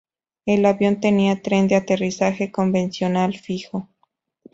El 0.47 0.65
avión 0.65 0.99
tenía 0.99 1.43
tren 1.43 1.67
de 1.67 1.75
aterrizaje 1.75 2.51
convencional 2.51 3.37
fijo. 3.37 3.87